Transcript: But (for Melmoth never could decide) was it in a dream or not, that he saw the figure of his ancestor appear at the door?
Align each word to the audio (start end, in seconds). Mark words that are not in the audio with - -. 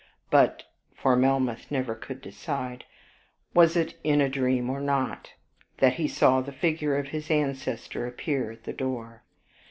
But 0.31 0.63
(for 0.95 1.15
Melmoth 1.15 1.69
never 1.69 1.93
could 1.93 2.23
decide) 2.23 2.85
was 3.53 3.77
it 3.77 3.99
in 4.03 4.19
a 4.19 4.29
dream 4.29 4.67
or 4.67 4.79
not, 4.81 5.33
that 5.77 5.93
he 5.93 6.07
saw 6.07 6.41
the 6.41 6.51
figure 6.51 6.97
of 6.97 7.09
his 7.09 7.29
ancestor 7.29 8.07
appear 8.07 8.49
at 8.49 8.63
the 8.63 8.73
door? 8.73 9.21